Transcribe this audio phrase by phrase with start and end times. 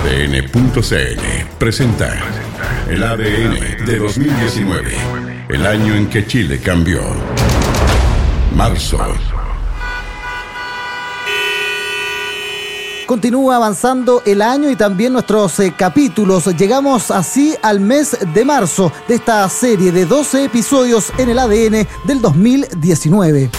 [0.00, 1.20] ADN.cl
[1.58, 2.08] presenta
[2.88, 4.96] el ADN de 2019,
[5.50, 7.02] el año en que Chile cambió.
[8.56, 8.98] Marzo.
[13.06, 16.46] Continúa avanzando el año y también nuestros eh, capítulos.
[16.56, 21.86] Llegamos así al mes de marzo de esta serie de 12 episodios en el ADN
[22.04, 23.50] del 2019.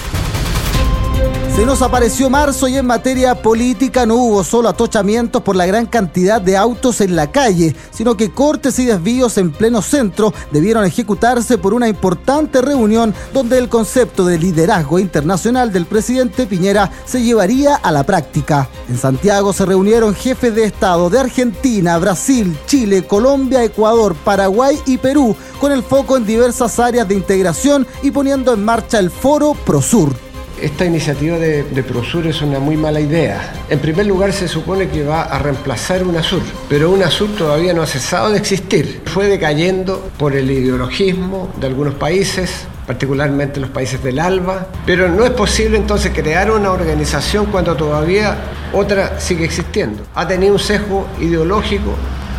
[1.55, 5.85] Se nos apareció marzo y en materia política no hubo solo atochamientos por la gran
[5.85, 10.85] cantidad de autos en la calle, sino que cortes y desvíos en pleno centro debieron
[10.85, 17.21] ejecutarse por una importante reunión donde el concepto de liderazgo internacional del presidente Piñera se
[17.21, 18.69] llevaría a la práctica.
[18.89, 24.97] En Santiago se reunieron jefes de Estado de Argentina, Brasil, Chile, Colombia, Ecuador, Paraguay y
[24.97, 29.53] Perú, con el foco en diversas áreas de integración y poniendo en marcha el foro
[29.65, 30.30] Prosur
[30.61, 33.53] esta iniciativa de, Prosur es una muy mala idea.
[33.69, 37.87] En primer lugar, se supone que va a reemplazar UNASUR, pero UNASUR todavía no ha
[37.87, 39.01] cesado de existir.
[39.05, 45.25] Fue decayendo por el ideologismo de algunos países, particularmente los países del ALBA, pero no
[45.25, 48.37] es posible entonces crear una organización cuando todavía
[48.73, 50.03] otra sigue existiendo.
[50.13, 51.95] Ha tenido un sesgo ideológico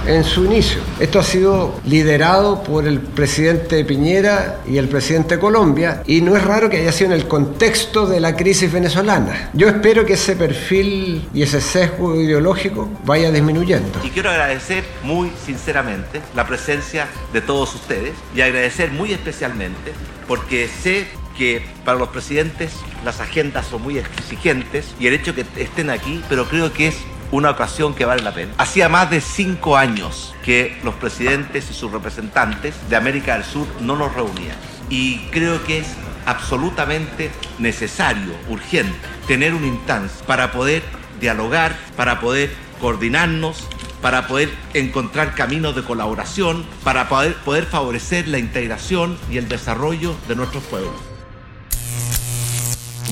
[0.07, 0.81] en su inicio.
[1.01, 6.37] Esto ha sido liderado por el presidente Piñera y el presidente de Colombia y no
[6.37, 9.51] es raro que haya sido en el contexto de la crisis venezolana.
[9.53, 14.01] Yo espero que ese perfil y ese sesgo ideológico vaya disminuyendo.
[14.03, 19.93] Y quiero agradecer muy sinceramente la presencia de todos ustedes y agradecer muy especialmente
[20.27, 22.73] porque sé que para los presidentes
[23.05, 26.97] las agendas son muy exigentes y el hecho que estén aquí, pero creo que es
[27.33, 28.53] una ocasión que vale la pena.
[28.59, 33.67] Hacía más de cinco años que los presidentes y sus representantes de América del Sur
[33.81, 34.57] no nos reunían.
[34.89, 35.89] Y creo que es
[36.27, 40.83] absolutamente necesario, urgente, tener una instancia para poder
[41.21, 43.67] dialogar, para poder coordinarnos,
[44.03, 50.15] para poder encontrar caminos de colaboración, para poder, poder favorecer la integración y el desarrollo
[50.29, 51.12] de nuestros pueblos.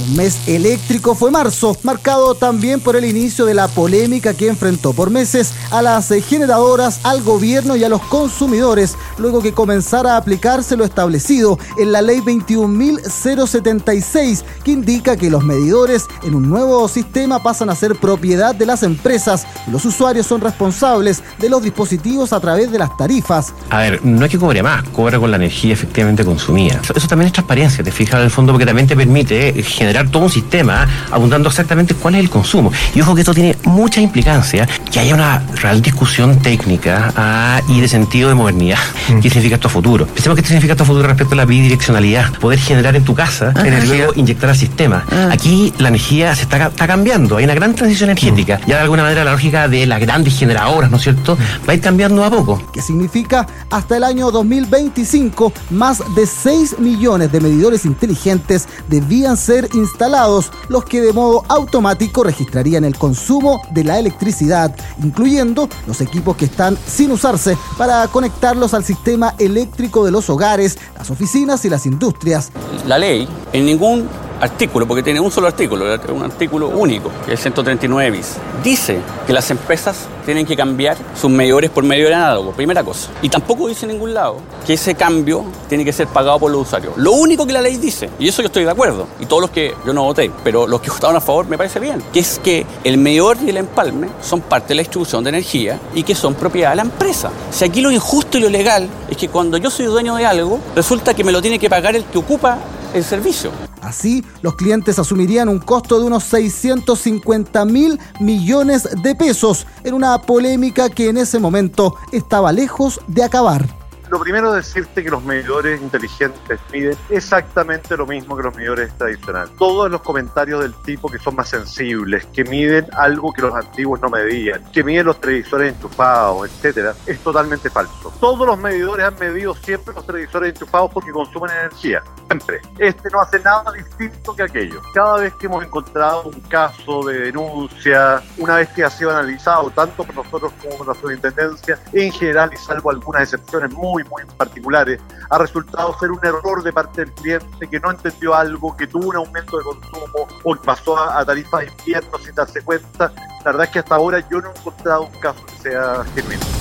[0.00, 4.94] Un mes eléctrico fue marzo, marcado también por el inicio de la polémica que enfrentó
[4.94, 10.16] por meses a las generadoras, al gobierno y a los consumidores, luego que comenzara a
[10.16, 16.88] aplicarse lo establecido en la ley 21.076, que indica que los medidores en un nuevo
[16.88, 21.62] sistema pasan a ser propiedad de las empresas y los usuarios son responsables de los
[21.62, 23.52] dispositivos a través de las tarifas.
[23.68, 26.80] A ver, no es que cobre más, cobra con la energía efectivamente consumida.
[26.94, 30.08] Eso, también es transparencia, te fijas en el fondo, porque también te permite generar generar
[30.08, 32.70] todo un sistema abundando exactamente cuál es el consumo.
[32.94, 37.80] Y ojo que esto tiene mucha implicancia, que haya una real discusión técnica ah, y
[37.80, 38.78] de sentido de modernidad.
[39.08, 39.20] Mm.
[39.20, 40.06] ¿Qué significa esto a futuro?
[40.06, 42.32] Pensemos que significa esto a futuro respecto a la bidireccionalidad.
[42.38, 45.04] Poder generar en tu casa energía y luego inyectar al sistema.
[45.10, 45.30] Ah.
[45.32, 48.58] Aquí la energía se está, cambiando, hay una gran transición energética.
[48.58, 48.68] Mm.
[48.68, 51.68] Ya de alguna manera la lógica de las grandes generadoras, ¿no es cierto?, mm.
[51.68, 52.62] va a ir cambiando a poco.
[52.72, 59.68] ¿Qué significa hasta el año 2025 más de 6 millones de medidores inteligentes debían ser
[59.80, 66.36] instalados, los que de modo automático registrarían el consumo de la electricidad, incluyendo los equipos
[66.36, 71.70] que están sin usarse para conectarlos al sistema eléctrico de los hogares, las oficinas y
[71.70, 72.52] las industrias.
[72.86, 74.08] La ley en ningún
[74.40, 78.36] artículo, porque tiene un solo artículo, un artículo único, que es 139 bis.
[78.62, 83.10] Dice que las empresas tienen que cambiar sus medidores por medio de análogo, primera cosa.
[83.22, 84.36] Y tampoco dice en ningún lado
[84.66, 86.94] que ese cambio tiene que ser pagado por los usuarios.
[86.96, 89.50] Lo único que la ley dice, y eso yo estoy de acuerdo, y todos los
[89.50, 92.38] que yo no voté, pero los que votaron a favor me parece bien, que es
[92.38, 96.14] que el medidor y el empalme son parte de la distribución de energía y que
[96.14, 97.30] son propiedad de la empresa.
[97.50, 100.60] Si aquí lo injusto y lo legal es que cuando yo soy dueño de algo,
[100.74, 102.58] resulta que me lo tiene que pagar el que ocupa
[102.94, 103.69] el servicio.
[103.82, 110.18] Así, los clientes asumirían un costo de unos 650 mil millones de pesos en una
[110.22, 113.79] polémica que en ese momento estaba lejos de acabar.
[114.10, 118.92] Lo primero es decirte que los medidores inteligentes miden exactamente lo mismo que los medidores
[118.98, 119.54] tradicionales.
[119.56, 124.00] Todos los comentarios del tipo que son más sensibles, que miden algo que los antiguos
[124.00, 128.12] no medían, que miden los televisores enchufados, etcétera, es totalmente falso.
[128.18, 132.02] Todos los medidores han medido siempre los televisores enchufados porque consumen energía.
[132.26, 132.60] Siempre.
[132.78, 134.80] Este no hace nada distinto que aquello.
[134.92, 139.70] Cada vez que hemos encontrado un caso de denuncia, una vez que ha sido analizado
[139.70, 144.24] tanto por nosotros como por la superintendencia, en general y salvo algunas excepciones muy muy,
[144.36, 148.86] particulares, ha resultado ser un error de parte del cliente que no entendió algo, que
[148.86, 153.12] tuvo un aumento de consumo o pasó a, tarifas de invierno sin darse cuenta.
[153.44, 156.59] La verdad es que hasta ahora yo no he encontrado un caso que sea genuino.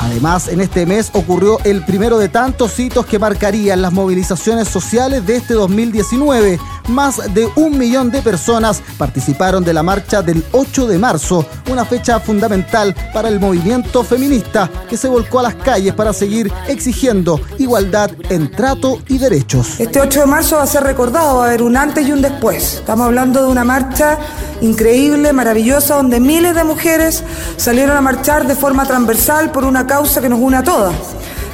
[0.00, 5.26] Además, en este mes ocurrió el primero de tantos hitos que marcarían las movilizaciones sociales
[5.26, 6.58] de este 2019
[6.88, 11.84] más de un millón de personas participaron de la marcha del 8 de marzo, una
[11.84, 17.40] fecha fundamental para el movimiento feminista que se volcó a las calles para seguir exigiendo
[17.58, 19.80] igualdad en trato y derechos.
[19.80, 22.22] Este 8 de marzo va a ser recordado, va a haber un antes y un
[22.22, 22.74] después.
[22.74, 24.18] Estamos hablando de una marcha
[24.60, 27.22] increíble, maravillosa, donde miles de mujeres
[27.56, 30.94] salieron a marchar de forma transversal por una causa que nos une a todas,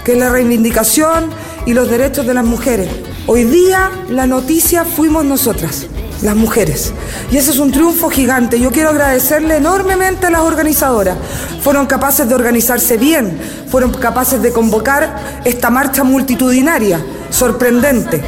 [0.04, 1.30] que es la reivindicación
[1.66, 2.88] y los derechos de las mujeres.
[3.26, 5.86] Hoy día la noticia fuimos nosotras,
[6.22, 6.92] las mujeres.
[7.30, 8.58] Y ese es un triunfo gigante.
[8.58, 11.16] Yo quiero agradecerle enormemente a las organizadoras.
[11.62, 13.38] Fueron capaces de organizarse bien,
[13.68, 17.00] fueron capaces de convocar esta marcha multitudinaria,
[17.30, 18.22] sorprendente.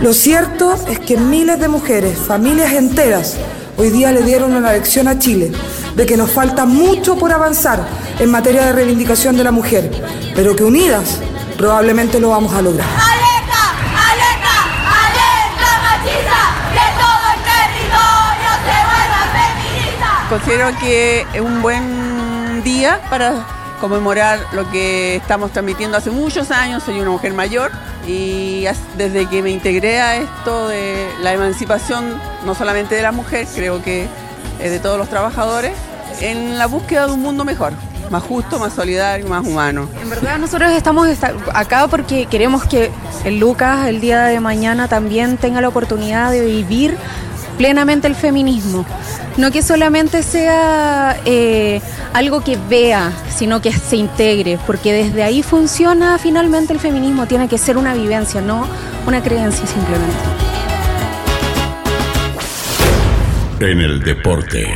[0.00, 3.36] Lo cierto es que miles de mujeres, familias enteras,
[3.76, 5.52] hoy día le dieron una lección a Chile
[5.98, 7.84] de que nos falta mucho por avanzar
[8.20, 9.90] en materia de reivindicación de la mujer,
[10.32, 11.18] pero que unidas
[11.56, 12.86] probablemente lo vamos a lograr.
[20.30, 23.44] Considero que es un buen día para
[23.80, 26.84] conmemorar lo que estamos transmitiendo hace muchos años.
[26.84, 27.72] Soy una mujer mayor
[28.06, 28.66] y
[28.96, 33.82] desde que me integré a esto de la emancipación, no solamente de la mujer, creo
[33.82, 34.06] que
[34.58, 35.72] de todos los trabajadores,
[36.20, 37.72] en la búsqueda de un mundo mejor
[38.10, 39.88] más justo, más solidario, más humano.
[40.00, 41.08] En verdad nosotros estamos
[41.52, 42.90] acá porque queremos que
[43.24, 46.96] el Lucas el día de mañana también tenga la oportunidad de vivir
[47.56, 48.86] plenamente el feminismo.
[49.36, 51.80] No que solamente sea eh,
[52.12, 57.48] algo que vea, sino que se integre, porque desde ahí funciona finalmente el feminismo, tiene
[57.48, 58.66] que ser una vivencia, no
[59.06, 60.47] una creencia simplemente.
[63.60, 64.68] En el deporte.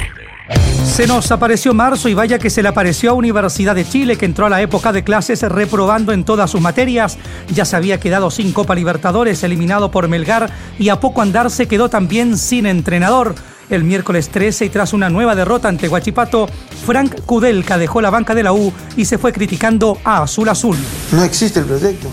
[0.85, 4.25] Se nos apareció marzo y vaya que se le apareció a Universidad de Chile, que
[4.25, 7.17] entró a la época de clases reprobando en todas sus materias.
[7.55, 10.51] Ya se había quedado sin Copa Libertadores, eliminado por Melgar,
[10.81, 13.37] y a poco andar se quedó también sin entrenador.
[13.71, 16.49] El miércoles 13 y tras una nueva derrota ante Guachipato,
[16.85, 20.77] Frank Kudelka dejó la banca de la U y se fue criticando a Azul Azul.
[21.13, 22.09] No existe el proyecto,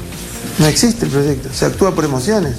[0.59, 2.57] no existe el proyecto, se actúa por emociones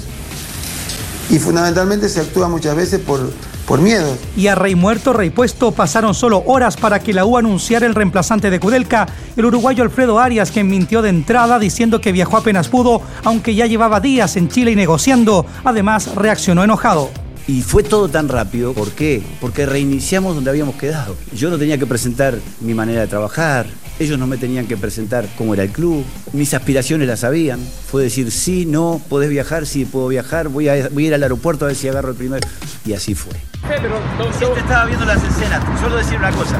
[1.29, 3.31] y fundamentalmente se actúa muchas veces por
[3.71, 4.17] por miedo.
[4.35, 7.95] Y a Rey Muerto, Rey Puesto pasaron solo horas para que la U anunciara el
[7.95, 9.07] reemplazante de Kudelka,
[9.37, 13.67] el uruguayo Alfredo Arias, quien mintió de entrada diciendo que viajó apenas pudo, aunque ya
[13.67, 15.45] llevaba días en Chile y negociando.
[15.63, 17.11] Además, reaccionó enojado.
[17.47, 19.23] Y fue todo tan rápido, ¿por qué?
[19.39, 21.15] Porque reiniciamos donde habíamos quedado.
[21.33, 23.67] Yo no tenía que presentar mi manera de trabajar,
[23.99, 26.03] ellos no me tenían que presentar cómo era el club,
[26.33, 27.61] mis aspiraciones las sabían.
[27.89, 31.23] Fue decir, sí, no, podés viajar, sí, puedo viajar, voy a, voy a ir al
[31.23, 32.45] aeropuerto a ver si agarro el primero.
[32.85, 33.50] Y así fue.
[33.67, 35.61] Pero te estaba viendo las escenas.
[35.81, 36.57] Solo decir una cosa.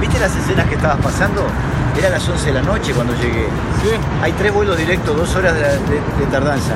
[0.00, 1.46] ¿Viste las escenas que estabas pasando?
[1.96, 3.46] Era las 11 de la noche cuando llegué.
[3.82, 3.90] Sí.
[4.22, 6.74] Hay tres vuelos directos, dos horas de, tardanza.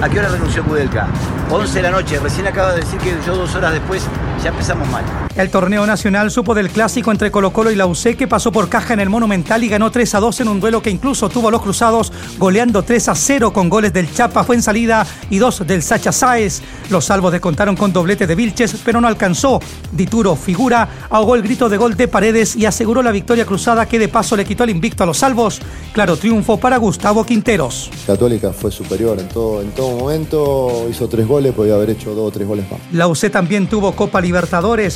[0.00, 1.06] ¿A qué hora renunció Kudelka?
[1.50, 2.18] 11 de la noche.
[2.20, 4.06] Recién acaba de decir que yo dos horas después
[4.42, 5.04] ya empezamos mal.
[5.36, 8.68] El torneo nacional supo del clásico entre Colo Colo y la UC que pasó por
[8.68, 11.48] caja en el Monumental y ganó 3 a 2 en un duelo que incluso tuvo
[11.48, 15.38] a los cruzados goleando 3 a 0 con goles del Chapa fue en salida y
[15.38, 16.60] dos del Sacha Sáez.
[16.90, 19.60] Los salvos descontaron con doblete de Vilches, pero no alcanzó.
[19.92, 23.98] Dituro, figura, ahogó el grito de gol de Paredes y aseguró la victoria cruzada que
[23.98, 25.60] de paso le quitó el invicto a los salvos.
[25.92, 27.90] Claro, triunfo para Gustavo Quinteros.
[28.06, 32.28] Católica fue superior en todo, en todo momento, hizo tres goles, podía haber hecho dos
[32.28, 32.80] o tres goles más.
[32.92, 34.31] La UC también tuvo Copa Libertadores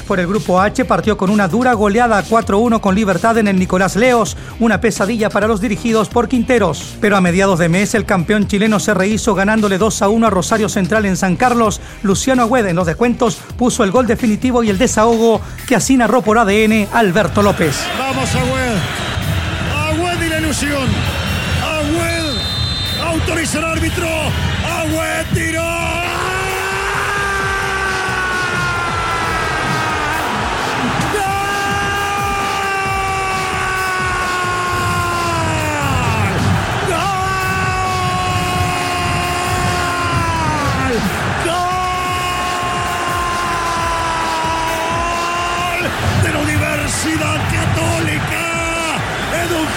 [0.07, 3.95] por el grupo H, partió con una dura goleada 4-1 con Libertad en el Nicolás
[3.95, 6.97] Leos, una pesadilla para los dirigidos por Quinteros.
[7.01, 11.05] Pero a mediados de mes el campeón chileno se rehizo ganándole 2-1 a Rosario Central
[11.05, 11.83] en San Carlos.
[12.03, 16.23] Luciano Agüed en los descuentos puso el gol definitivo y el desahogo que así narró
[16.23, 17.77] por ADN Alberto López.
[17.99, 18.79] Vamos Agüed.
[19.91, 20.89] Agüed y la ilusión.
[21.63, 22.39] Agüed
[23.07, 24.09] autoriza el árbitro.
[24.65, 26.26] Agüed tiró.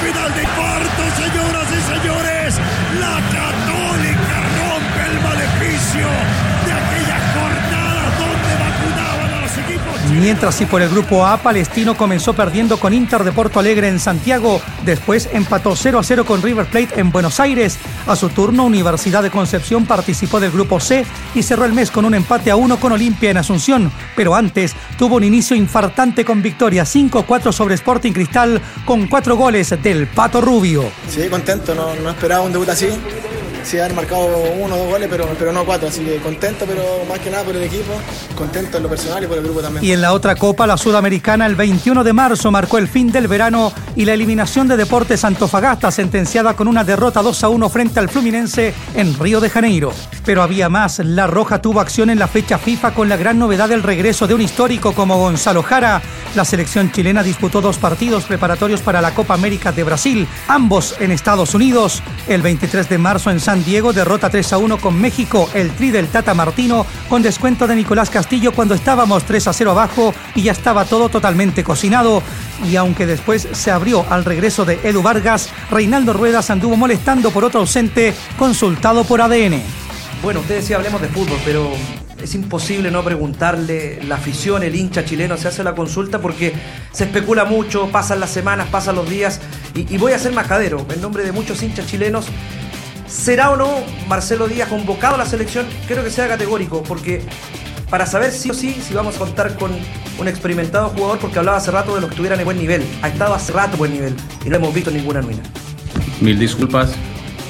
[0.04, 2.60] Final de cuarto, señoras y señores.
[3.00, 6.49] La Católica rompe el maleficio
[10.12, 14.00] Mientras si por el grupo A, Palestino comenzó perdiendo con Inter de Porto Alegre en
[14.00, 17.78] Santiago, después empató 0 a 0 con River Plate en Buenos Aires.
[18.06, 22.06] A su turno, Universidad de Concepción participó del grupo C y cerró el mes con
[22.06, 26.42] un empate a 1 con Olimpia en Asunción, pero antes tuvo un inicio infartante con
[26.42, 30.92] victoria 5-4 sobre Sporting Cristal con cuatro goles del Pato Rubio.
[31.08, 32.88] Sí, contento, no, no esperaba un debut así
[33.70, 34.26] sí haber marcado
[34.60, 35.90] uno o dos goles, pero, pero no cuatro.
[35.90, 37.94] Así que contento, pero más que nada por el equipo,
[38.36, 39.86] contento en lo personal y por el grupo también.
[39.86, 43.28] Y en la otra Copa, la Sudamericana, el 21 de marzo marcó el fin del
[43.28, 48.00] verano y la eliminación de Deportes Antofagasta, sentenciada con una derrota 2 a 1 frente
[48.00, 49.94] al Fluminense en Río de Janeiro.
[50.26, 53.70] Pero había más, La Roja tuvo acción en la fecha FIFA con la gran novedad
[53.70, 56.02] del regreso de un histórico como Gonzalo Jara.
[56.36, 61.12] La selección chilena disputó dos partidos preparatorios para la Copa América de Brasil, ambos en
[61.12, 62.02] Estados Unidos.
[62.28, 65.92] El 23 de marzo en San Diego derrota 3 a 1 con México, el tri
[65.92, 70.44] del Tata Martino, con descuento de Nicolás Castillo cuando estábamos 3 a 0 abajo y
[70.44, 72.22] ya estaba todo totalmente cocinado.
[72.70, 77.44] Y aunque después se abrió al regreso de Edu Vargas, Reinaldo Ruedas anduvo molestando por
[77.44, 79.62] otro ausente, consultado por ADN.
[80.22, 81.72] Bueno, usted decía hablemos de fútbol, pero
[82.22, 86.54] es imposible no preguntarle, la afición, el hincha chileno se hace la consulta porque
[86.92, 89.40] se especula mucho, pasan las semanas, pasan los días
[89.74, 92.26] y, y voy a ser majadero en nombre de muchos hinchas chilenos.
[93.10, 95.66] ¿Será o no Marcelo Díaz convocado a la selección?
[95.88, 97.24] Creo que sea categórico porque
[97.90, 99.72] para saber sí o sí si vamos a contar con
[100.20, 102.86] un experimentado jugador porque hablaba hace rato de los que estuvieran en buen nivel.
[103.02, 105.42] Ha estado hace rato en buen nivel y no hemos visto ninguna ruina.
[106.22, 106.92] Mil disculpas.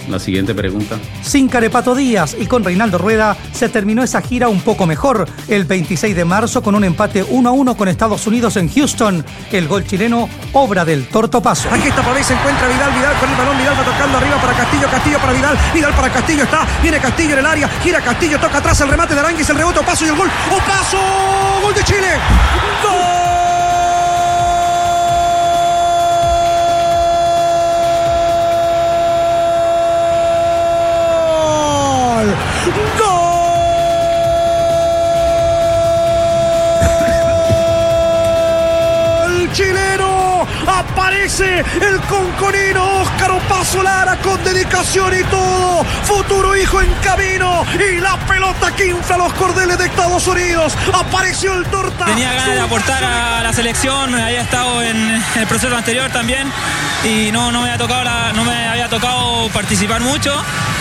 [0.08, 0.98] La siguiente pregunta.
[1.22, 5.28] Sin Carepato Díaz y con Reinaldo Rueda se terminó esa gira un poco mejor.
[5.48, 9.26] El 26 de marzo con un empate 1 a 1 con Estados Unidos en Houston.
[9.52, 11.70] El gol chileno, obra del Torto Paso.
[11.72, 14.42] Aquí está por ahí, se encuentra Vidal, Vidal con el balón, Vidal va tocando arriba
[14.42, 18.02] para Castillo, Castillo para Vidal, Vidal para Castillo, está, viene Castillo en el área, gira
[18.02, 20.98] Castillo, toca atrás el remate de Aranguis, el rebote, paso y el gol, ¡oh paso!
[21.64, 22.08] ¡Gol de Chile!
[22.84, 23.39] ¡Gol!
[39.52, 40.48] Chileno.
[40.68, 45.84] Aparece el conconino Óscar Opaso Lara con dedicación y todo.
[46.04, 47.66] Futuro hijo en camino.
[47.76, 50.74] Y la pelota que infla los cordeles de Estados Unidos.
[50.94, 52.06] Apareció el torta.
[52.06, 54.14] Tenía ganas de aportar a la selección.
[54.16, 56.52] Había estado en el proceso anterior también.
[57.04, 60.34] Y no, no, me, había tocado la, no me había tocado participar mucho.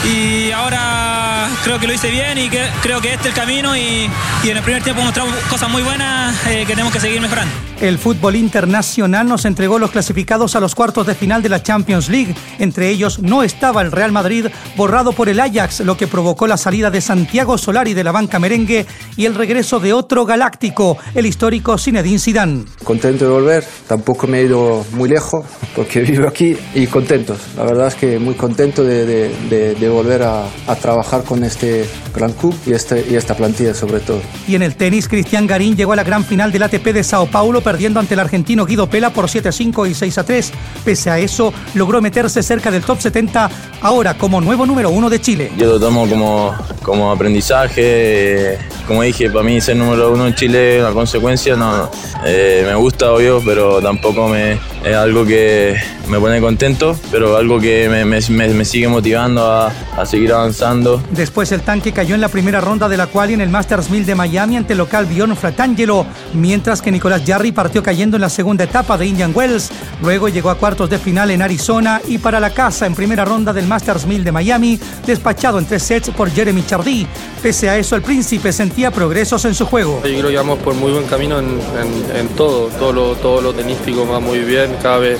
[0.05, 3.77] Y ahora creo que lo hice bien y que, creo que este es el camino.
[3.77, 4.09] Y,
[4.45, 7.53] y en el primer tiempo mostramos cosas muy buenas eh, que tenemos que seguir mejorando.
[7.81, 12.09] El fútbol internacional nos entregó los clasificados a los cuartos de final de la Champions
[12.09, 12.35] League.
[12.59, 16.57] Entre ellos no estaba el Real Madrid, borrado por el Ajax, lo que provocó la
[16.57, 18.85] salida de Santiago Solari de la banca merengue
[19.17, 22.65] y el regreso de otro galáctico, el histórico Zinedine Zidane.
[22.83, 25.45] Contento de volver, tampoco me he ido muy lejos
[25.77, 27.39] porque vivo aquí y contentos.
[27.57, 31.45] La verdad es que muy contento de, de, de, de volver a, a, trabajar con
[31.45, 34.21] este gran club y, este, y esta plantilla sobre todo.
[34.47, 37.27] Y en el tenis, Cristian Garín llegó a la gran final del ATP de Sao
[37.27, 40.51] Paulo perdiendo ante el argentino Guido Pela por 7-5 y 6-3.
[40.85, 45.21] Pese a eso, logró meterse cerca del top 70, ahora como nuevo número uno de
[45.21, 45.51] Chile.
[45.57, 48.59] Yo lo tomo como, como aprendizaje.
[48.87, 51.57] Como dije, para mí ser número uno en Chile es una consecuencia.
[51.57, 51.91] No,
[52.25, 55.77] eh, me gusta, obvio, pero tampoco me, es algo que
[56.09, 61.03] me pone contento, pero algo que me, me, me sigue motivando a, a, seguir avanzando.
[61.11, 64.07] Después el tanque cayó en la primera ronda de la cual en el Masters 1000
[64.07, 68.31] de Miami ante el local Bjorn Fratangelo, mientras que Nicolás Jarry partió cayendo en la
[68.31, 69.71] segunda etapa de Indian Wells.
[70.03, 73.53] Luego llegó a cuartos de final en Arizona y para la casa en primera ronda
[73.53, 77.07] del Masters 1000 de Miami, despachado en tres sets por Jeremy Chardy.
[77.43, 80.01] Pese a eso, el príncipe sentía progresos en su juego.
[80.05, 83.41] Yo creo que vamos por muy buen camino en, en, en todo, todo lo, todo
[83.41, 85.19] lo tenístico va muy bien, cada vez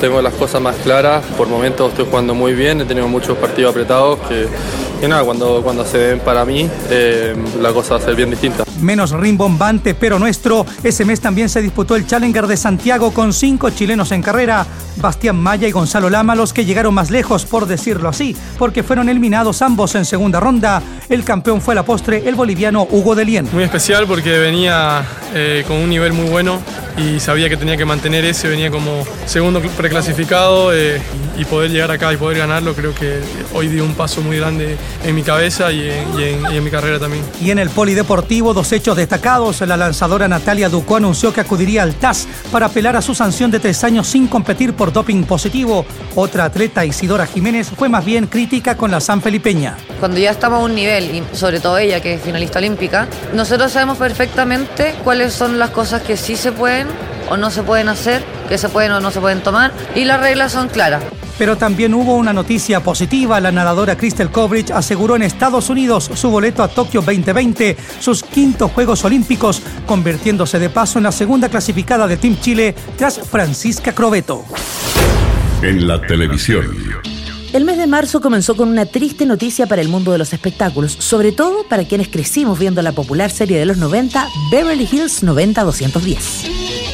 [0.00, 3.72] tengo las cosas más claras, por momentos estoy jugando muy bien, he tenido muchos partidos
[3.72, 4.46] apretados que,
[5.00, 8.30] que nada, cuando, cuando se den para mí eh, la cosa va a ser bien
[8.30, 8.64] distinta.
[8.80, 13.70] Menos rimbombante, pero nuestro, ese mes también se disputó el Challenger de Santiago con cinco
[13.70, 14.64] chilenos en carrera,
[14.96, 19.08] Bastián Maya y Gonzalo Lama los que llegaron más lejos, por decirlo así, porque fueron
[19.08, 20.80] eliminados ambos en segunda ronda.
[21.08, 23.48] El campeón fue a la postre el boliviano Hugo Delien.
[23.52, 26.60] Muy especial porque venía eh, con un nivel muy bueno
[26.98, 31.00] y sabía que tenía que mantener ese, venía como segundo preclasificado eh,
[31.36, 33.20] y poder llegar acá y poder ganarlo, creo que
[33.52, 36.64] hoy dio un paso muy grande en mi cabeza y en, y en, y en
[36.64, 37.24] mi carrera también.
[37.40, 41.94] Y en el polideportivo, dos hechos destacados, la lanzadora Natalia Ducó anunció que acudiría al
[41.94, 45.84] TAS para apelar a su sanción de tres años sin competir por doping positivo.
[46.14, 49.76] Otra atleta, Isidora Jiménez, fue más bien crítica con la San Felipeña.
[50.00, 53.72] Cuando ya estamos a un nivel, y sobre todo ella, que es finalista olímpica, nosotros
[53.72, 56.86] sabemos perfectamente cuáles son las cosas que sí se pueden
[57.30, 60.20] o no se pueden hacer, que se pueden o no se pueden tomar, y las
[60.20, 61.02] reglas son claras.
[61.38, 63.40] Pero también hubo una noticia positiva.
[63.40, 68.72] La nadadora Crystal Kovrig aseguró en Estados Unidos su boleto a Tokio 2020, sus quintos
[68.72, 74.44] Juegos Olímpicos, convirtiéndose de paso en la segunda clasificada de Team Chile tras Francisca Crobeto.
[75.62, 76.66] En la televisión.
[77.52, 80.92] El mes de marzo comenzó con una triste noticia para el mundo de los espectáculos,
[80.92, 86.87] sobre todo para quienes crecimos viendo la popular serie de los 90, Beverly Hills 90210.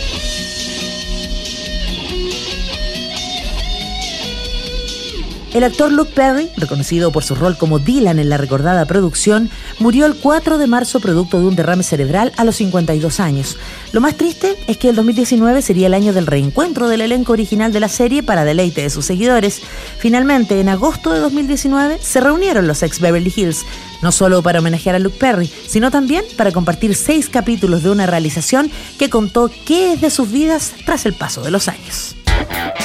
[5.55, 10.05] El actor Luke Perry, reconocido por su rol como Dylan en la recordada producción, murió
[10.05, 13.57] el 4 de marzo producto de un derrame cerebral a los 52 años.
[13.93, 17.73] Lo más triste es que el 2019 sería el año del reencuentro del elenco original
[17.73, 19.63] de la serie para deleite de sus seguidores.
[19.97, 23.65] Finalmente, en agosto de 2019, se reunieron los ex Beverly Hills,
[24.03, 28.07] no solo para homenajear a Luke Perry, sino también para compartir seis capítulos de una
[28.07, 32.17] realización que contó qué es de sus vidas tras el paso de los años.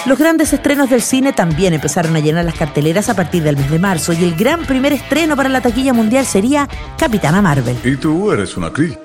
[0.10, 3.70] Los grandes estrenos del cine también empezaron a llenar las carteleras a partir del mes
[3.70, 7.78] de marzo y el gran primer estreno para la taquilla mundial sería Capitana Marvel.
[7.84, 8.98] Y tú eres una Kree,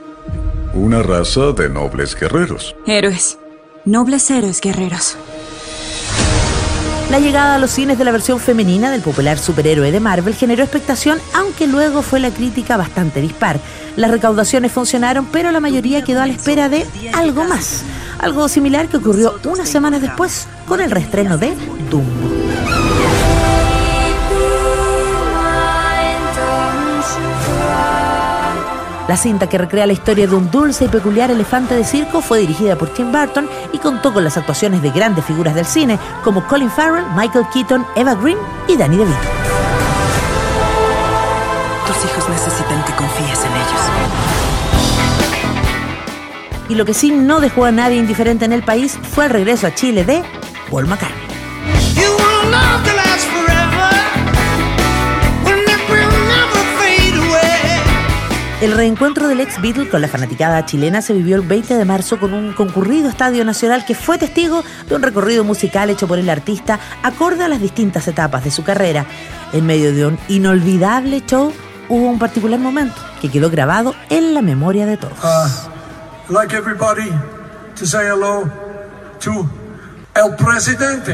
[0.72, 2.74] una raza de nobles guerreros.
[2.86, 3.36] Héroes.
[3.84, 5.18] Nobles héroes guerreros.
[7.10, 10.62] La llegada a los cines de la versión femenina del popular superhéroe de Marvel generó
[10.62, 13.60] expectación, aunque luego fue la crítica bastante dispar.
[13.96, 17.84] Las recaudaciones funcionaron, pero la mayoría quedó a la espera de algo más.
[18.18, 21.54] Algo similar que ocurrió unas semanas después con el reestreno de
[21.90, 22.44] Dumbo.
[29.06, 32.38] La cinta que recrea la historia de un dulce y peculiar elefante de circo fue
[32.38, 36.46] dirigida por Tim Burton y contó con las actuaciones de grandes figuras del cine como
[36.46, 39.18] Colin Farrell, Michael Keaton, Eva Green y Danny DeVito.
[41.86, 44.23] Tus hijos necesitan que confíes en ellos.
[46.68, 49.66] Y lo que sí no dejó a nadie indiferente en el país fue el regreso
[49.66, 50.22] a Chile de
[50.70, 51.24] Paul McCartney.
[58.64, 62.18] El reencuentro del ex Beatle con la fanaticada chilena se vivió el 20 de marzo
[62.18, 66.30] con un concurrido estadio nacional que fue testigo de un recorrido musical hecho por el
[66.30, 69.04] artista acorde a las distintas etapas de su carrera.
[69.52, 71.52] En medio de un inolvidable show
[71.90, 75.18] hubo un particular momento que quedó grabado en la memoria de todos.
[76.28, 77.10] Like everybody
[77.76, 78.44] to say hello
[79.20, 79.46] to
[80.16, 81.12] El Presidente.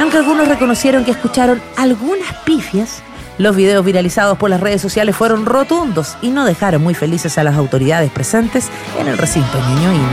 [0.00, 3.02] Aunque algunos reconocieron que escucharon algunas pifias,
[3.38, 7.44] los videos viralizados por las redes sociales fueron rotundos y no dejaron muy felices a
[7.44, 8.68] las autoridades presentes
[8.98, 10.08] en el recinto ñoñoíno.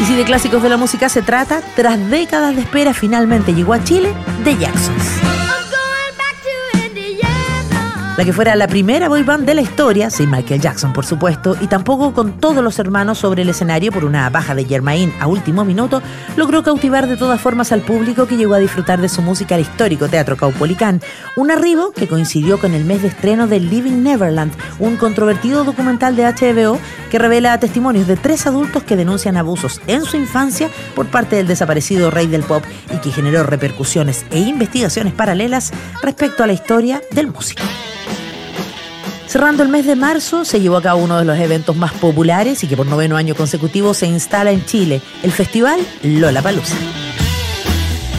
[0.00, 3.72] Y si de clásicos de la música se trata, tras décadas de espera finalmente llegó
[3.72, 4.12] a Chile
[4.44, 5.61] The Jacksons.
[8.18, 11.56] La que fuera la primera boy band de la historia, sin Michael Jackson por supuesto,
[11.62, 15.26] y tampoco con todos los hermanos sobre el escenario por una baja de Germain a
[15.26, 16.02] último minuto,
[16.36, 19.62] logró cautivar de todas formas al público que llegó a disfrutar de su música al
[19.62, 21.00] histórico Teatro Caupolicán,
[21.36, 26.14] un arribo que coincidió con el mes de estreno de Living Neverland, un controvertido documental
[26.14, 26.78] de HBO
[27.10, 31.46] que revela testimonios de tres adultos que denuncian abusos en su infancia por parte del
[31.46, 35.72] desaparecido rey del pop y que generó repercusiones e investigaciones paralelas
[36.02, 37.62] respecto a la historia del músico.
[39.32, 42.62] Cerrando el mes de marzo, se llevó a cabo uno de los eventos más populares
[42.64, 46.76] y que por noveno año consecutivo se instala en Chile, el festival Lollapalooza.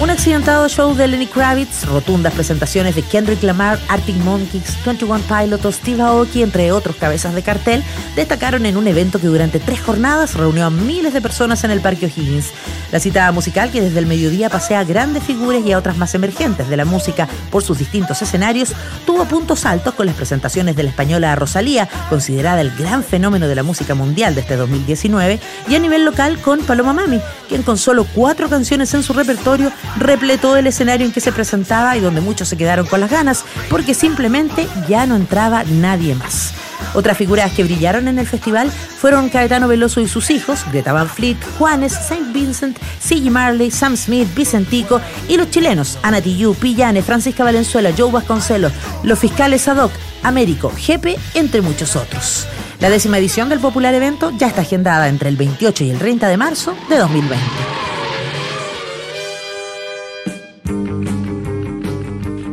[0.02, 5.76] Un accidentado show de Lenny Kravitz, rotundas presentaciones de Kendrick Lamar, Arctic Monkeys, 21 Pilots,
[5.78, 7.84] Steve Aoki, entre otros cabezas de cartel,
[8.16, 11.80] destacaron en un evento que durante tres jornadas reunió a miles de personas en el
[11.80, 12.52] Parque O'Higgins.
[12.92, 16.14] La citada musical que desde el mediodía pasea a grandes figuras y a otras más
[16.16, 18.74] emergentes de la música por sus distintos escenarios,
[19.06, 23.56] tuvo puntos altos con las presentaciones de la española Rosalía, considerada el gran fenómeno de
[23.56, 27.78] la música mundial de este 2019, y a nivel local con Paloma Mami, quien con
[27.78, 32.22] solo cuatro canciones en su repertorio repletó el escenario en que se presentaba y donde
[32.22, 36.54] muchos se quedaron con las ganas, porque simplemente ya no entraba nadie más.
[36.93, 41.10] Otras figuras que brillaron en el festival fueron Caetano Veloso y sus hijos, Greta Van
[41.10, 43.32] Fleet, Juanes, Saint Vincent, C.G.
[43.32, 49.17] Marley, Sam Smith, Vicentico y los chilenos Ana Tijoux, Pillane, Francisca Valenzuela, Joe Vasconcelos, los
[49.17, 49.91] fiscales ad hoc,
[50.22, 52.48] Américo, Jepe, entre muchos otros.
[52.80, 56.28] La décima edición del popular evento ya está agendada entre el 28 y el 30
[56.28, 57.93] de marzo de 2020.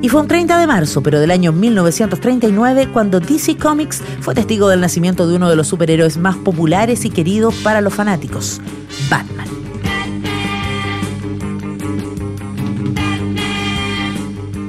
[0.02, 4.68] Y fue un 30 de marzo, pero del año 1939, cuando DC Comics fue testigo
[4.68, 8.62] del nacimiento de uno de los superhéroes más populares y queridos para los fanáticos,
[9.10, 9.46] Batman.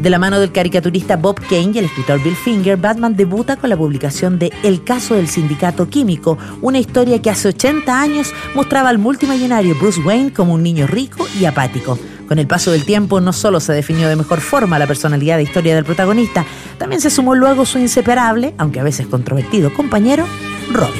[0.02, 3.70] De la mano del caricaturista Bob Kane y el escritor Bill Finger, Batman debuta con
[3.70, 8.90] la publicación de El caso del sindicato químico, una historia que hace 80 años mostraba
[8.90, 11.98] al multimillonario Bruce Wayne como un niño rico y apático.
[12.32, 15.44] Con el paso del tiempo no solo se definió de mejor forma la personalidad e
[15.44, 16.46] historia del protagonista,
[16.78, 20.26] también se sumó luego su inseparable, aunque a veces controvertido, compañero,
[20.72, 20.94] Robin.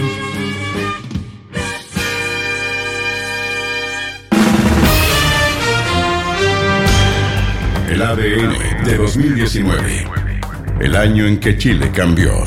[7.90, 10.08] El ADN de 2019.
[10.82, 12.44] El año en que Chile cambió.